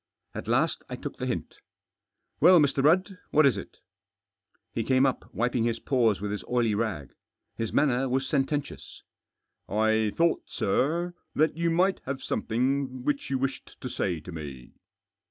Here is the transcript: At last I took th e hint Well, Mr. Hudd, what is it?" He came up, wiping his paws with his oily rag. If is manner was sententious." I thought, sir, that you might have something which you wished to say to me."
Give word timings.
At 0.33 0.47
last 0.47 0.81
I 0.89 0.95
took 0.95 1.19
th 1.19 1.27
e 1.27 1.27
hint 1.27 1.59
Well, 2.39 2.59
Mr. 2.59 2.81
Hudd, 2.81 3.19
what 3.29 3.45
is 3.45 3.55
it?" 3.55 3.77
He 4.73 4.83
came 4.83 5.05
up, 5.05 5.31
wiping 5.31 5.63
his 5.65 5.77
paws 5.77 6.19
with 6.19 6.31
his 6.31 6.43
oily 6.49 6.73
rag. 6.73 7.13
If 7.59 7.65
is 7.65 7.73
manner 7.73 8.09
was 8.09 8.25
sententious." 8.25 9.03
I 9.69 10.11
thought, 10.15 10.41
sir, 10.49 11.13
that 11.35 11.55
you 11.55 11.69
might 11.69 11.99
have 12.07 12.23
something 12.23 13.03
which 13.03 13.29
you 13.29 13.37
wished 13.37 13.79
to 13.79 13.89
say 13.89 14.19
to 14.21 14.31
me." 14.31 14.71